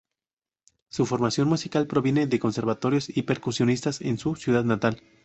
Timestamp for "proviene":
1.85-2.25